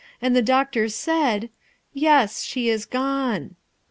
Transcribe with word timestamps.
and 0.19 0.35
the 0.35 0.41
doctor 0.41 0.89
said: 0.89 1.51
"'Yes, 1.93 2.41
she 2.41 2.69
is 2.69 2.87
gone.'" 2.87 3.55